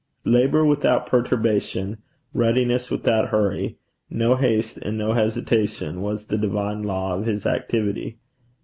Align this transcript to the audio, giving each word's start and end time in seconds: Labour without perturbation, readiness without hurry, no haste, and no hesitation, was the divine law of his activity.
Labour 0.25 0.65
without 0.65 1.05
perturbation, 1.05 1.99
readiness 2.33 2.89
without 2.89 3.27
hurry, 3.27 3.77
no 4.09 4.35
haste, 4.35 4.77
and 4.79 4.97
no 4.97 5.13
hesitation, 5.13 6.01
was 6.01 6.25
the 6.25 6.39
divine 6.39 6.81
law 6.81 7.13
of 7.13 7.27
his 7.27 7.45
activity. 7.45 8.17